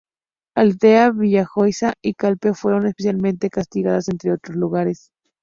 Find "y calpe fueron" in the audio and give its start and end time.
2.03-2.87